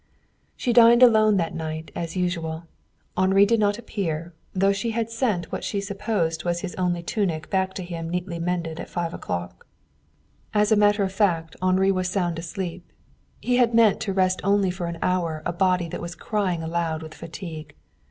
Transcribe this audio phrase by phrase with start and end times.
[0.57, 2.63] She dined alone that night, as usual.
[3.15, 7.51] Henri did not appear, though she had sent what she suspected was his only tunic
[7.51, 9.67] back to him neatly mended at five o'clock.
[10.55, 12.91] As a matter of fact Henri was sound asleep.
[13.41, 17.03] He had meant to rest only for an hour a body that was crying aloud
[17.03, 17.75] with fatigue.